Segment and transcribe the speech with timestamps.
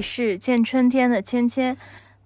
[0.00, 1.76] 是见春天的芊芊。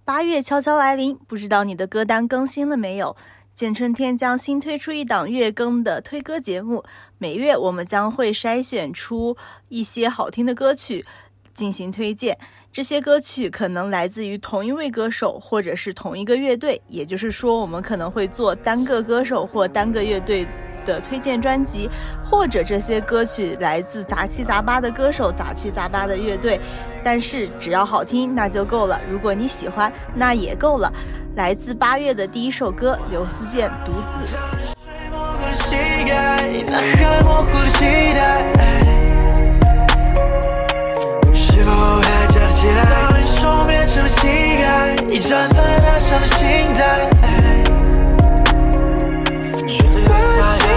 [0.04, 3.16] 八月悄悄来临，不知道你的歌单更新了没有？
[3.54, 6.82] 见春天将新推出一档月更的推歌节目，
[7.18, 9.36] 每月我们将会筛选出
[9.68, 11.04] 一些好听的歌曲
[11.53, 12.39] 进行推荐。
[12.72, 20.46] 这些歌曲可能来自于同一位歌手，或者是同一个乐队，也就是说，我们可能会做单个歌手或单个乐队
[20.85, 21.89] 的推荐专辑，
[22.25, 26.61] 或者这些歌曲来自杂七杂八的歌手、杂七杂八的乐队，
[27.03, 29.00] 但是只要好听那就够了。
[29.11, 30.93] 如果你喜欢，那也够了。
[31.35, 34.36] 来自八月的第一首歌，刘思健《独子》。
[42.64, 47.08] 当英雄变成了乞丐，战犯他伤的心态。
[50.06, 50.71] 在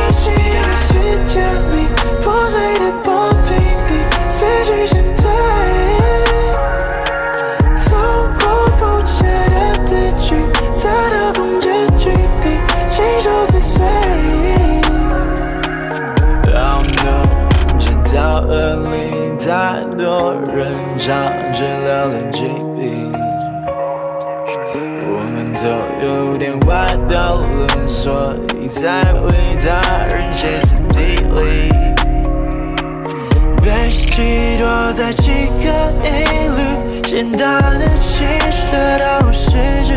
[21.06, 21.54] 人唱。
[21.54, 23.12] 治疗了疾病，
[25.08, 25.64] 我们都
[26.06, 29.32] 有点坏到了，所以才为
[29.64, 31.72] 他人歇斯底里。
[33.62, 35.66] 被寄托在几个
[36.04, 36.12] 音
[36.52, 39.52] 律，简单的情绪得到失
[39.84, 39.94] 去。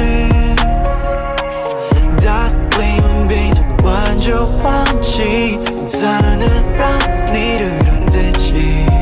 [2.25, 6.07] 大灵魂闭着关就忘记，怎
[6.39, 6.87] 能让
[7.33, 8.98] 你对等自己？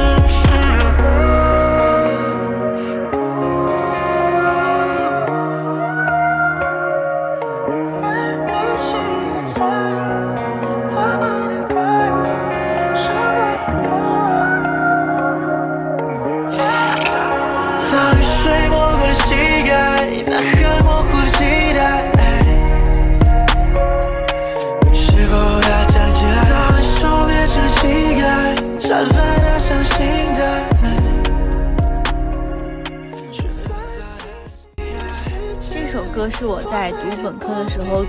[0.00, 0.29] 到
[36.70, 38.04] 在读本科的时候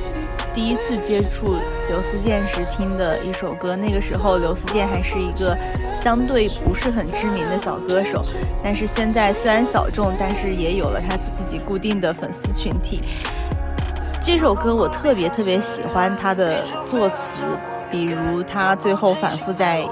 [0.54, 1.56] 第一次接触
[1.90, 3.76] 刘思健时听的一首歌。
[3.76, 5.58] 那个时候，刘思健还是一个
[5.96, 8.22] 相对不是很知名的小歌手，
[8.64, 13.02] 但是现在虽然小众，但是也有了他自己固定的粉丝群体。
[14.22, 17.38] 这首歌我特别特别喜欢他的作词，
[17.90, 19.84] 比如他最后反复在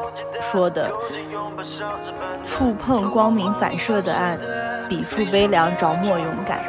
[0.42, 0.92] 说的
[2.44, 4.38] “触碰光明反射的暗，
[4.88, 6.64] 笔触悲凉，着墨勇敢。”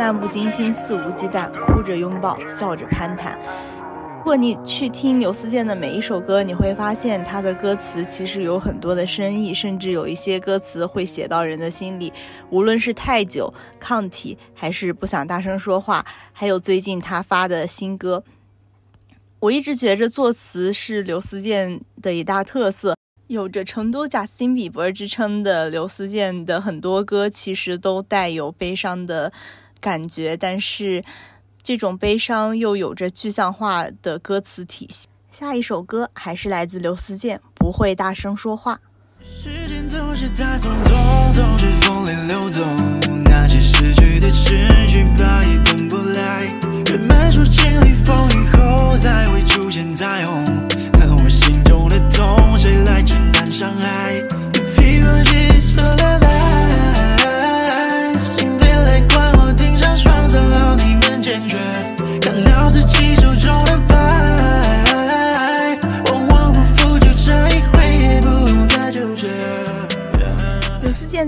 [0.00, 3.38] 漫不经心，肆无忌惮，哭着拥抱，笑着攀谈。
[4.16, 12.10] 如果你去听刘思健的每一首歌，你会发现他的歌词其实有很多的深意，甚至有一些歌词会写到人的心里。
[12.48, 18.24] 无论是太久、抗体，还是不想大声说话，还有最近他发的新歌，
[19.40, 22.94] 我一直觉着作词是刘思健的一大特色。
[23.26, 29.30] 有着成都贾斯汀比伯之称的刘思健的很多歌，其实都带有悲伤的。
[29.80, 31.02] 感觉，但是
[31.62, 35.08] 这种悲伤又有着具象化的歌词体系。
[35.32, 38.80] 下一首歌还是来自刘思健，不会大声说话。
[39.22, 46.46] 时间总是太匆匆，总是风里流动，那些失去的失去吧也等不来。
[46.86, 50.42] 人们说经历风雨后才会出现彩虹，
[50.92, 54.14] 可我心中的痛，谁来承担伤害
[54.74, 55.22] ？Fever
[55.58, 55.84] is for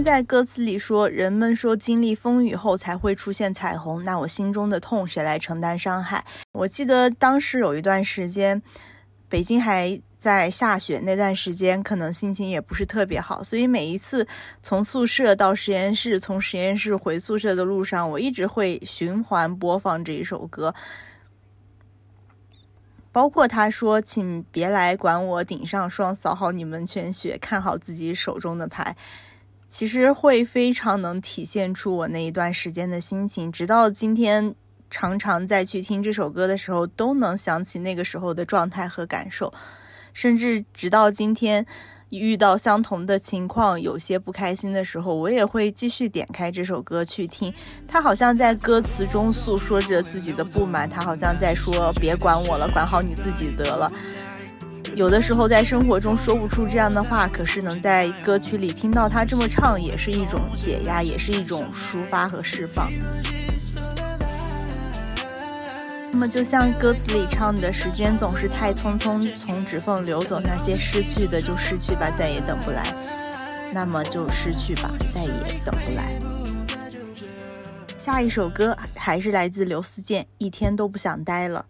[0.03, 6.25] 在歌词里说，人们说经历风雨后才会出现彩虹，那我心中的痛谁来承担伤害？
[6.53, 8.61] 我记得当时有一段时间，
[9.29, 14.27] 北京还在下雪，那段时间可能心情也不是特别好，所以每一次
[14.63, 20.75] 从宿舍到实验室，从实验室回宿舍的路上，我一直会循环播放这一首歌，
[23.11, 28.97] 包括他说：“请别来管我，顶上霜，扫好你们全雪，看好自己手中的牌。”
[29.73, 34.55] 其实会非常能体现出我那一段时间的心情，直到今天，
[34.91, 39.51] 常常再去听这首歌的时候，都能想起那个时候的状态和感受，
[40.13, 41.65] 甚至直到今天
[42.11, 47.51] 遇到相同的情况，有些不开心的时候，我也会继续点开这首歌去听。
[47.89, 53.91] 他好像在歌词中诉说着自己的不满，他好像在说：“别管我了，管好你自己得了。”
[54.95, 62.91] 有的时候在生活中说不出这样的话，可是能在歌曲里听到他这么唱，也是一种解压，也是一种抒发和释放。
[66.13, 72.85] 那么，就像歌词里唱的：“时间总是太匆匆，从指缝流走，那些失去的就失去吧，再也等不来。
[73.73, 75.31] 那么就失去吧，再也
[75.65, 76.13] 等不来。”
[77.99, 81.65] 下一首歌还是来自刘思健，《一天都不想待了》。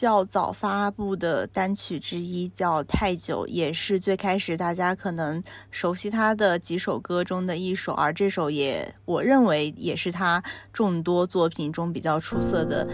[0.00, 10.42] 较早发布的单曲之一，叫《太久》，也是最开始大家可能熟悉他的几首歌中的一首，而这首也我认为也是他
[10.72, 12.88] 众多作品中比较出色的。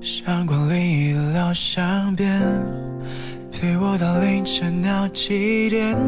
[0.00, 2.40] 相关里聊相边，
[3.50, 5.98] 陪我到凌晨闹几点？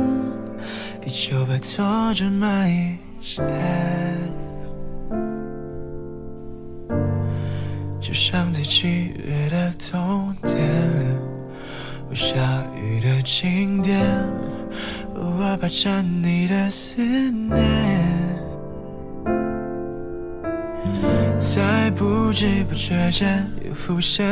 [1.00, 4.45] 地球被拖着蔓延。
[8.00, 10.58] 就像在七月的冬天，
[12.08, 14.00] 或下雨的晴天，
[15.16, 17.56] 偶尔霸占你的思念，
[21.40, 24.24] 在不知不觉间又浮现，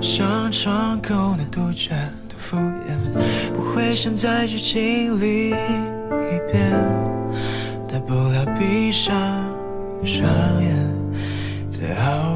[0.00, 1.96] 像窗口那杜鹃
[2.28, 2.98] 的敷衍，
[3.54, 6.72] 不会想再去经历一遍，
[7.86, 9.14] 大不了闭上
[10.04, 10.26] 双
[10.62, 10.88] 眼，
[11.70, 12.33] 最好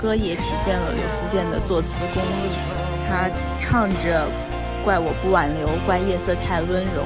[0.00, 2.56] 歌也体现了刘思健的作词功力，
[3.06, 3.28] 他
[3.60, 4.26] 唱着
[4.82, 7.04] “怪我不挽留，怪夜色太温柔”，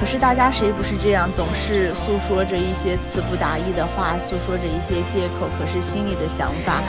[0.00, 6.82] 可是大家谁不是这样，总是诉说着一些词不达意的话，诉说着一些借口，可是心里的想法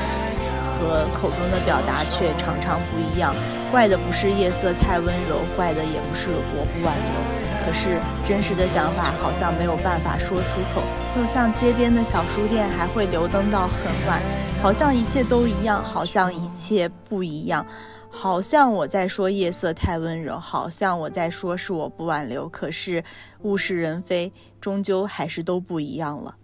[0.74, 3.32] 和口中的表达却常常不一样。
[3.70, 7.14] 怪的不是夜色太温柔，怪的也不是我不挽留。
[7.62, 10.82] 可是真实的想法好像没有办法说出口，
[11.14, 14.20] 就像街边的小书店还会留灯到很晚，
[14.62, 17.66] 好像一切都一样，好像一切不一样，
[18.10, 22.48] 好像我在说夜色太温柔，好像我在说是我不挽留。
[22.50, 23.02] 可是
[23.44, 26.36] 物是人非，终究还是都不一样了。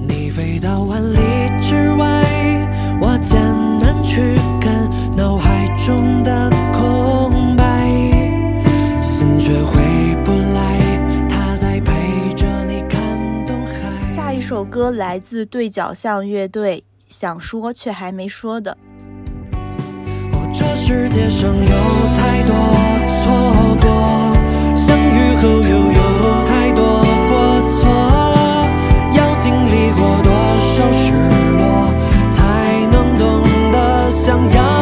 [0.00, 1.18] 你飞到万里
[1.60, 2.24] 之外，
[3.00, 3.38] 我艰
[3.78, 7.86] 难去看脑海中的空白，
[9.02, 9.80] 心却回。
[10.24, 10.80] 不来
[14.40, 18.78] 首歌来自对角巷乐队，想说却还没说的。
[20.52, 21.64] 这世界上有
[22.16, 22.54] 太多
[23.20, 23.86] 错过，
[24.76, 26.00] 相遇后又有
[26.48, 26.82] 太多
[27.28, 27.78] 过错，
[29.12, 31.12] 要经历过多少失
[31.56, 31.92] 落，
[32.30, 34.79] 才能懂得想要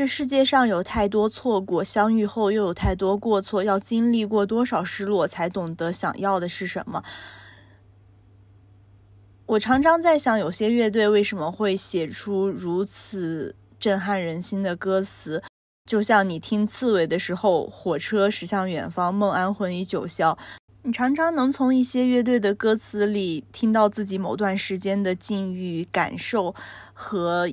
[0.00, 7.04] 这世界上有太多错过，相遇后又有太多过错，要经历过多少失落，才懂得想要的是什么？
[9.44, 15.42] 我常常在想，有些乐队为什么会写出如此震撼人心的歌词？
[15.84, 20.34] 就像你听刺猬的时候，火车驶向远方，梦安魂依九霄。
[20.82, 26.54] 你常常能从一些乐队的歌词里听到自己某段时间的境遇、感受
[26.94, 27.50] 和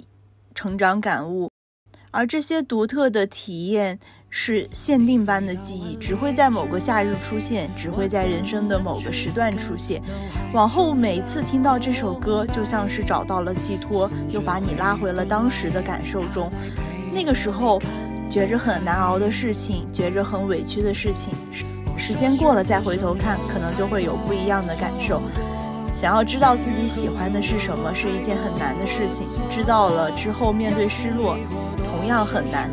[0.55, 1.46] 成长感悟。
[2.17, 3.99] 而这些独特的体验
[4.31, 10.01] 是限定般的记忆，只会在某个夏日出现，只会在人生的某个时段出现。
[10.51, 16.49] 往后每次听到这首歌，就像是找到了寄托，又把你拉回了当时的感受中。
[17.13, 17.79] 那个时候，
[18.31, 21.35] 觉着很难熬的事情，觉着很委屈的事情，
[21.95, 25.21] 时间过了再回头看，可能就会有不一样的感受。
[25.93, 29.27] 想要知道自己喜欢的是什么，是一件很难的事情。
[29.51, 31.37] 知道了之后，面对失落。
[31.97, 32.69] 同样很难，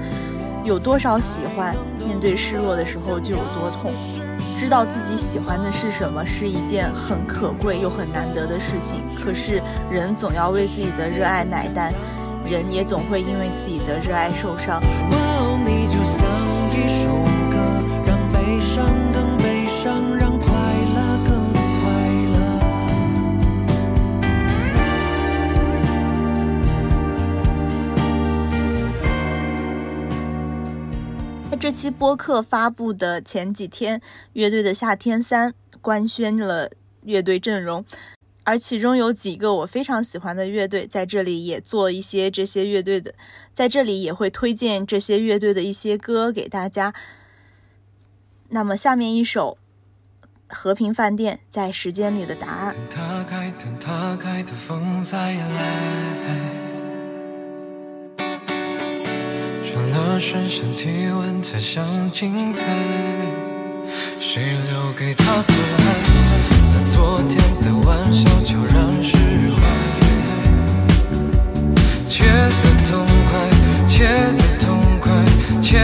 [0.65, 3.91] 有多少喜欢，面对失落的时候就有多痛。
[4.61, 9.03] 知道自己喜欢的是什么，是一件很可贵又很难得的事情。
[9.19, 11.91] 可是人总要为自己的热爱买单，
[12.45, 14.79] 人也总会因为自己的热爱受伤。
[31.75, 34.01] 期播客发布的前几天，
[34.35, 35.51] 乐队的《夏天三》
[35.81, 36.71] 官宣了
[37.03, 37.85] 乐队阵容，
[38.45, 43.13] 而其中有几个我非常喜欢的乐队，在这里也做一些这些乐队的，
[43.53, 46.95] 在这里也会推荐这些乐队的一些歌给大家。
[48.51, 49.59] 那么下面一首
[50.55, 52.77] 《和平饭店》在时间里的答案。
[59.91, 62.67] 了身，想体温才想精彩。
[64.19, 65.85] 谁留给他做爱？
[66.73, 69.17] 那昨天的玩笑悄然释
[69.55, 69.63] 怀。
[72.09, 73.33] 切得痛快，
[73.89, 74.05] 切
[74.39, 75.13] 得痛快，
[75.61, 75.79] 切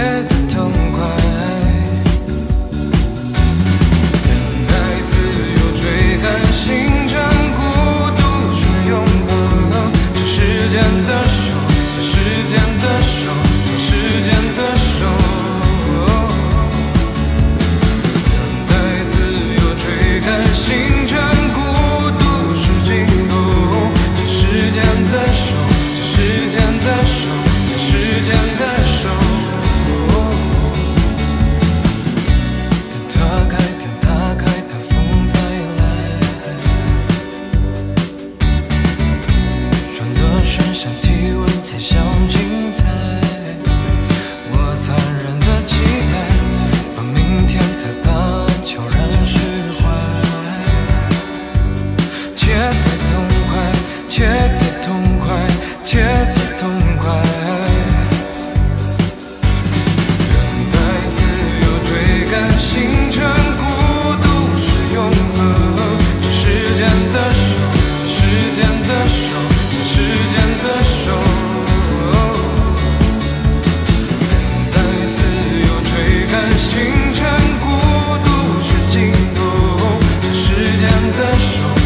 [81.10, 81.79] tantas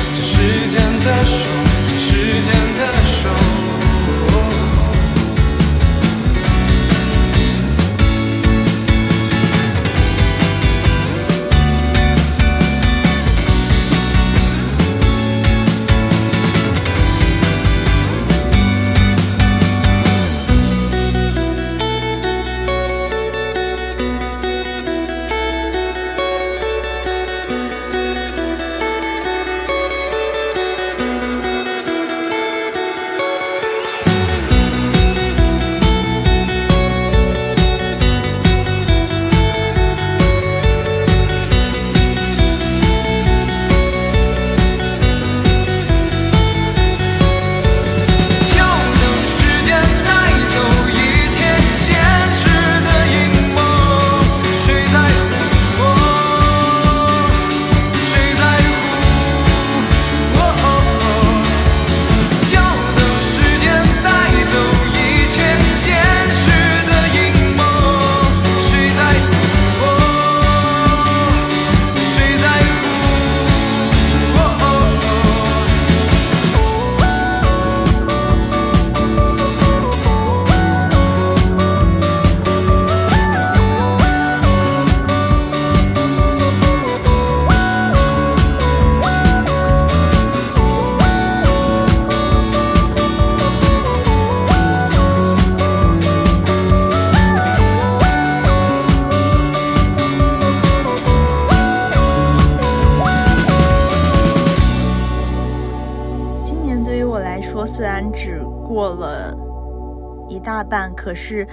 [111.15, 111.47] 是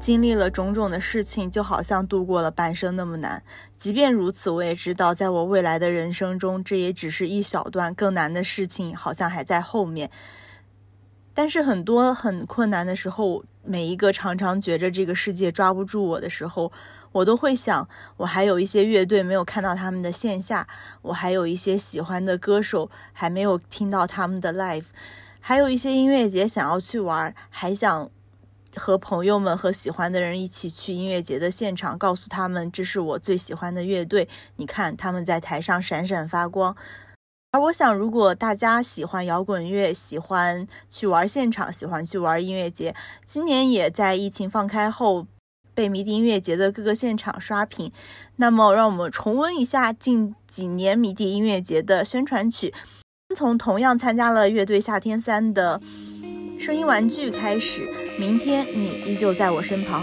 [0.00, 3.42] 经历了种种的事情，就好像度过了半生那么难。
[3.76, 10.10] 即便如此，我也知道，在我未来的人生中，这也只是一小段，更难的事情好像还在后面。
[11.32, 16.70] 但是很多很困难的时候，每一个常常觉着这个世界抓不住我的时候，
[17.10, 20.68] 我都会想，我还有一些乐队没有看到他们的线下，
[21.02, 24.84] 我还有一些喜欢的歌手还没有听到他们的 live，
[25.40, 28.08] 还有一些音乐节想要去玩，还想
[28.76, 36.76] 和朋友们和喜欢的人一起去音乐节的现场，告诉他们这是我最喜欢的乐队，你看他们在台上闪闪发光。
[37.52, 45.26] 而我想，如果大家喜欢摇滚乐，喜欢去玩现场，喜欢去玩音乐节，今年也在疫情放开后
[45.72, 47.92] 被迷笛音乐节的各个现场刷屏，
[48.36, 52.74] 那么让我们重温一下近几年迷笛音乐节的宣传曲，
[53.36, 55.80] 从同样参加了乐队夏天三的
[56.58, 60.00] 声音玩具开始，明天你依旧在我身旁。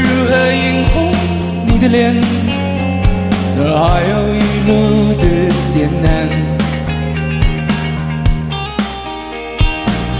[0.00, 1.12] 如何映红
[1.66, 2.16] 你的脸？
[3.62, 4.70] 而还有一路
[5.20, 5.24] 的
[5.70, 6.06] 艰难。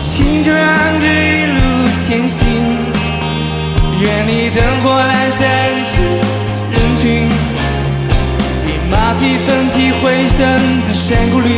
[0.01, 0.49] 心中
[1.01, 1.59] 这一路
[2.03, 2.39] 前行。
[4.01, 5.41] 远离灯火阑珊
[5.85, 5.93] 处
[6.73, 7.29] 人群，
[8.65, 10.39] 听马蹄奋起回声
[10.87, 11.49] 的山谷里，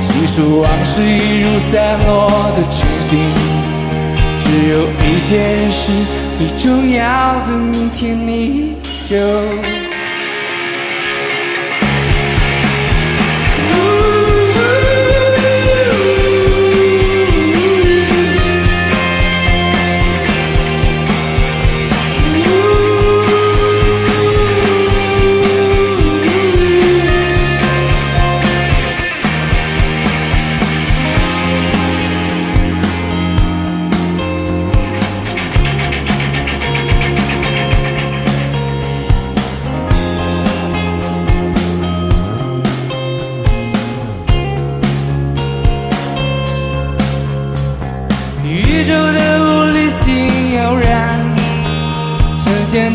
[0.00, 3.53] 细数往事一如散落的群星。
[4.44, 5.90] 只有一件事
[6.32, 8.74] 最重要的，明天你
[9.08, 9.16] 就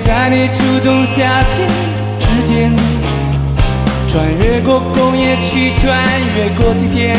[0.02, 1.68] 在你初动夏天
[2.20, 2.72] 之间，
[4.08, 5.98] 穿越过工业区，穿
[6.36, 7.16] 越过地铁，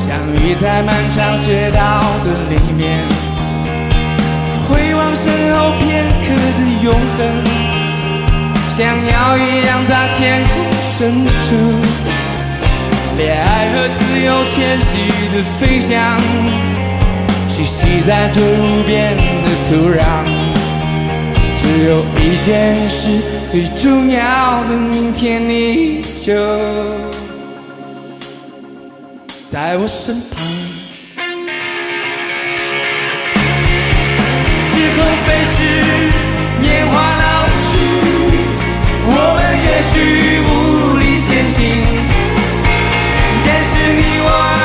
[0.00, 3.00] 相遇在漫长雪道的里面。
[4.68, 6.26] 回望身后片刻
[6.58, 7.18] 的永恒，
[8.70, 10.52] 像鸟一样在天空
[10.96, 11.56] 伸出，
[13.16, 16.18] 恋爱和自由迁徙的飞翔，
[17.50, 20.37] 栖息在这无边的土壤。
[21.68, 26.32] 只有一件事最重要的，明天你就
[29.50, 30.42] 在我身旁。
[34.64, 35.56] 时空飞逝，
[36.62, 37.26] 年华老
[37.68, 37.76] 去，
[39.04, 39.94] 我们也许
[40.48, 40.50] 无
[40.96, 41.58] 力前行。
[43.44, 44.57] 但是你，我。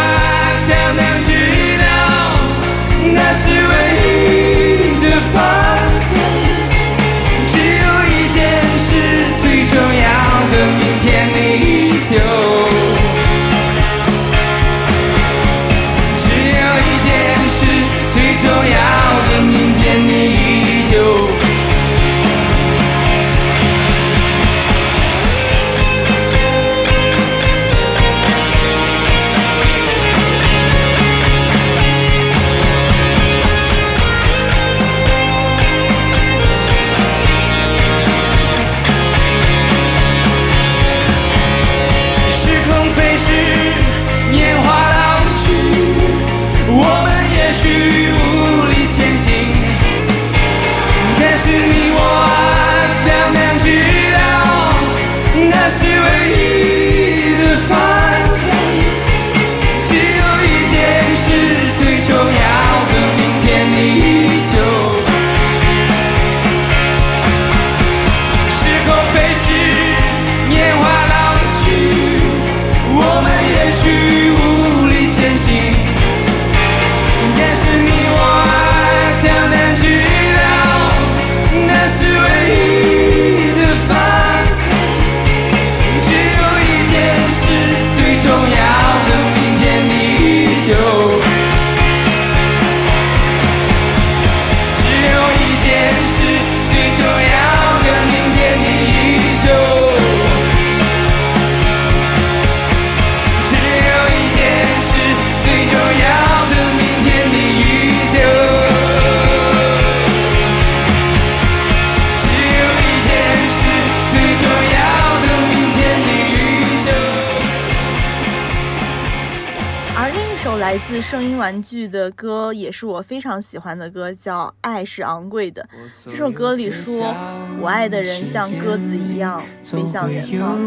[121.43, 125.61] 玩具的歌，也是我非常喜欢的歌，叫《爱是昂贵的》。
[126.09, 127.13] 这首歌里说
[127.59, 130.57] ：“我爱的人像鸽子一样飞向远方。”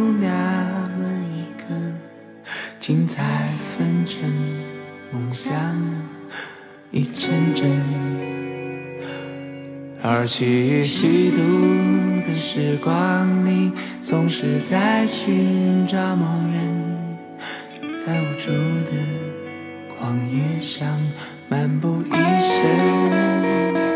[2.79, 4.21] 精彩纷呈，
[5.11, 5.51] 梦想
[6.91, 7.67] 一阵阵，
[10.03, 11.39] 而去虚度
[12.29, 13.73] 的时光里，
[14.05, 17.17] 总是在寻找某人，
[18.07, 19.36] 在无助的。
[19.99, 20.87] 荒野上
[21.49, 23.96] 漫步一生。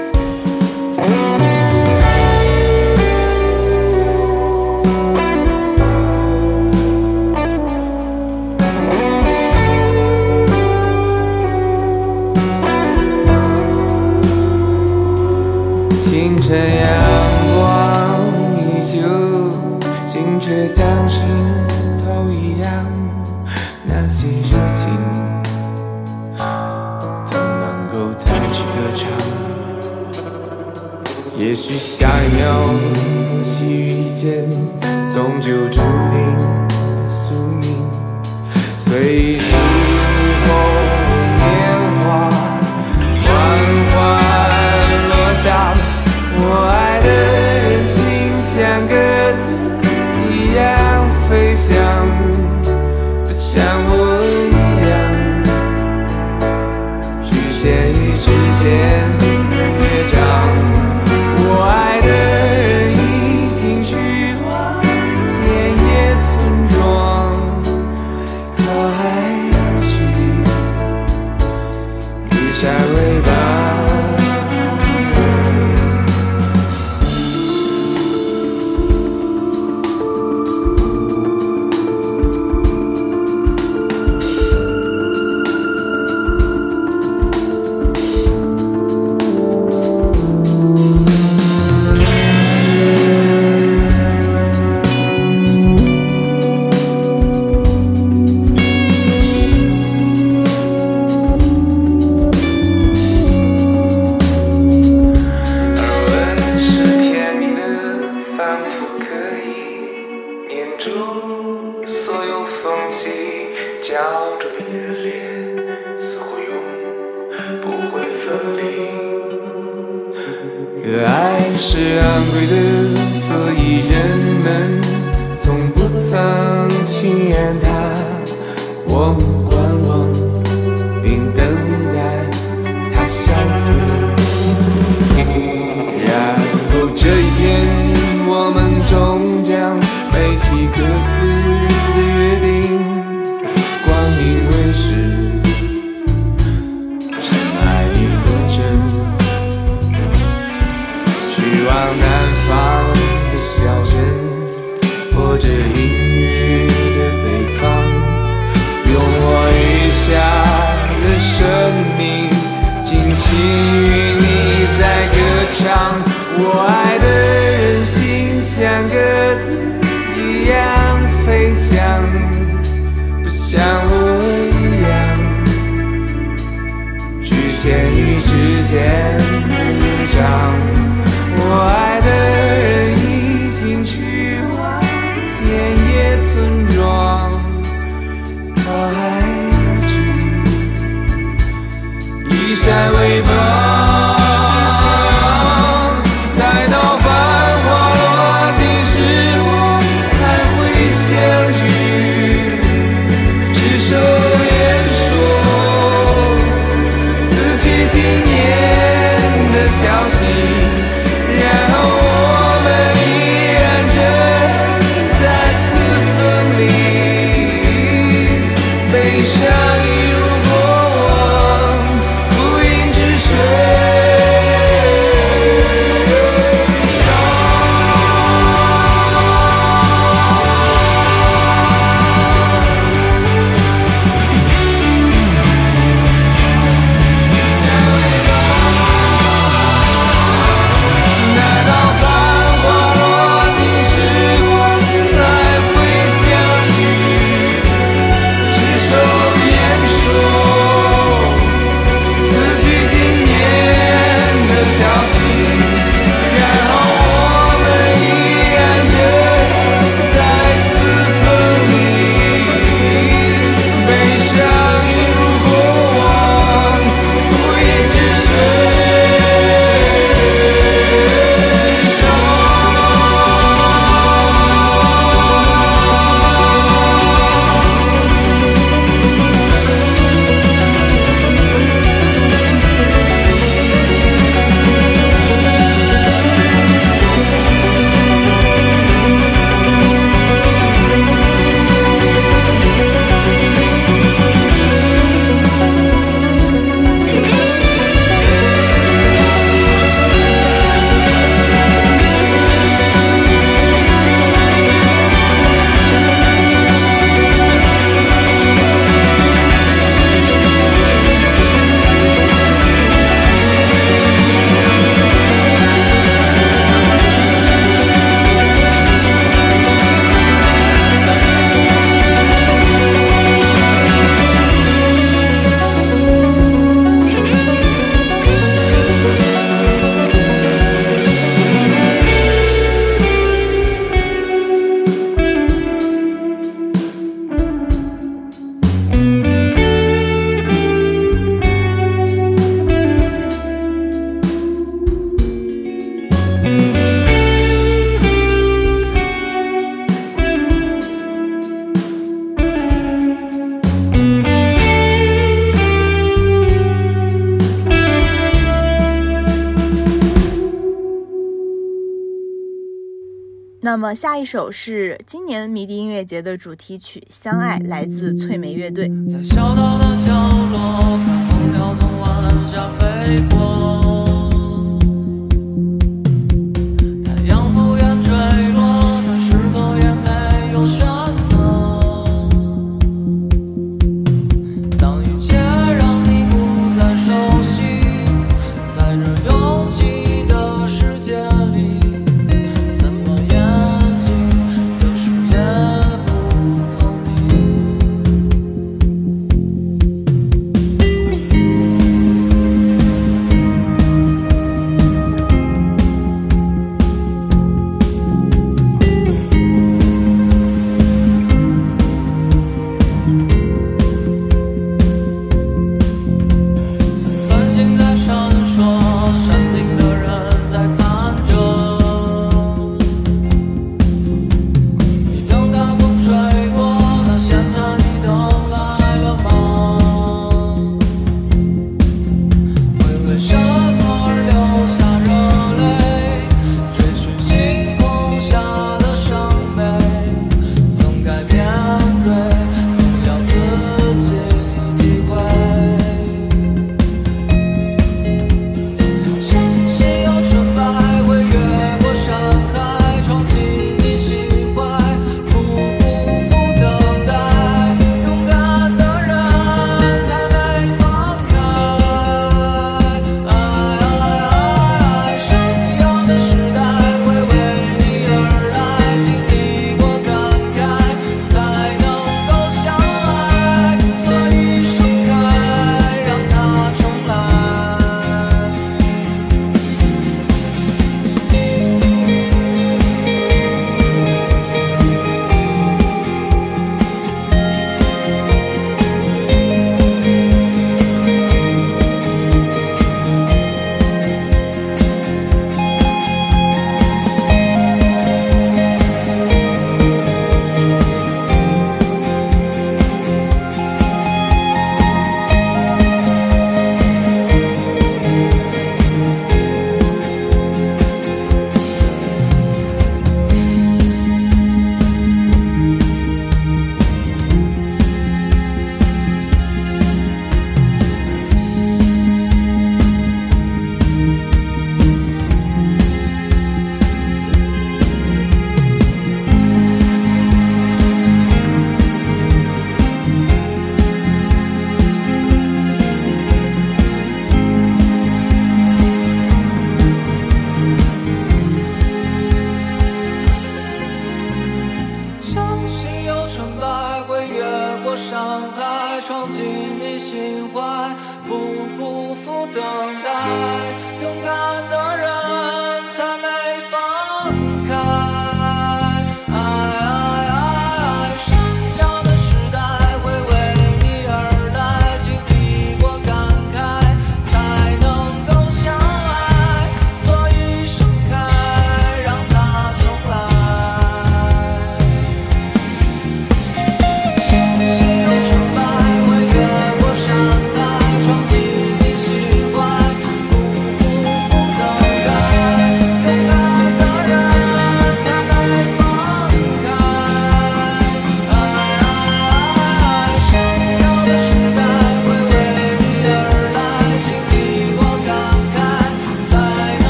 [364.21, 368.87] 一首是今年迷笛音乐节的主题曲《相爱》，来自翠梅乐队。
[369.11, 370.13] 在小岛的角
[370.53, 373.70] 落，看候鸟从晚霞飞过。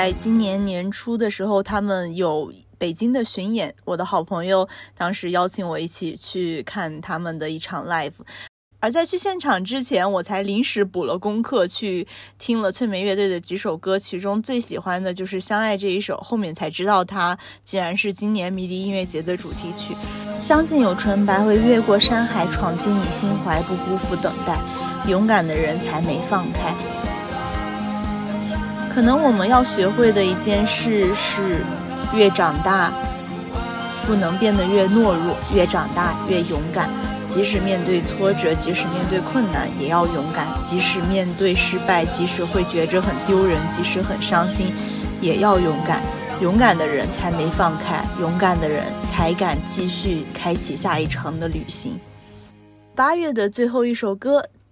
[0.00, 8.14] 在今年年初的时候，他们有北京的巡演，我的好朋友当时邀请我一起去看他们的一场 live。
[8.78, 16.16] 而在去现场之前，我才临时补了功课，去听了翠梅乐队的几首歌，其中最喜欢的就是《相爱》这一首。
[16.16, 19.94] 后面才知道，它竟然是今年迷笛音乐节的主题曲。
[20.38, 24.58] 相信有纯白会越过山海，闯进你心怀，不辜负等待。
[25.06, 26.74] 勇敢的人才没放开。
[28.92, 31.58] 可能我们要学会的一件事是，
[32.12, 32.92] 越长大，
[34.04, 36.90] 不能变得越懦弱；越长大，越勇敢。
[37.28, 44.74] 即使面对挫折，即使面对困难，也要勇敢；即使面对失败，即使会觉着很丢人，即使很伤心，
[45.20, 46.02] 也要勇敢。
[46.40, 52.00] 勇敢的人才没放开，勇敢的人才敢继续开启下一程的旅行。
[52.96, 54.42] 八月的最后一首歌，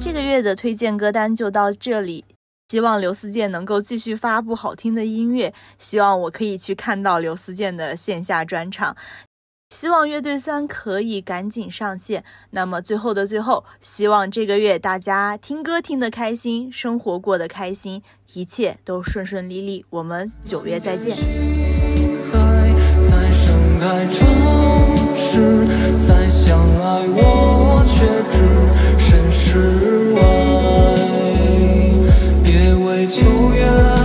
[0.00, 2.24] 这个月的推荐歌单就到这里，
[2.68, 8.96] 希望刘思健能够继续发布好听的音乐，希望我可以去看到刘思健的线下专场，
[9.70, 12.24] 希望乐队三可以赶紧上线。
[12.50, 19.84] 那么最后的最后，希望这个月大家听歌听得开心，生活过得开心，一切都顺顺利利。
[19.90, 21.16] 我们九月再见。
[22.30, 22.70] 海
[23.02, 24.97] 在盛开城
[26.06, 28.36] 再相爱，我却置
[28.96, 30.16] 身事外，
[32.44, 33.97] 别为求缘。